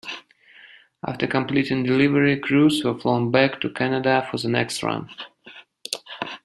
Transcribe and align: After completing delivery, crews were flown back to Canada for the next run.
After 1.07 1.27
completing 1.27 1.83
delivery, 1.83 2.39
crews 2.39 2.83
were 2.83 2.97
flown 2.97 3.29
back 3.29 3.61
to 3.61 3.69
Canada 3.69 4.27
for 4.31 4.37
the 4.39 4.49
next 4.49 4.81
run. 4.81 5.07